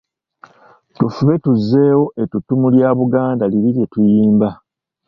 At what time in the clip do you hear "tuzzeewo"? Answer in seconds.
1.43-2.05